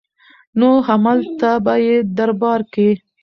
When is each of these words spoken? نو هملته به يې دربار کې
نو 0.59 0.69
هملته 0.87 1.49
به 1.65 1.73
يې 1.85 1.95
دربار 2.17 2.61
کې 2.73 2.89